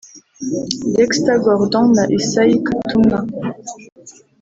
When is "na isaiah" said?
1.97-2.61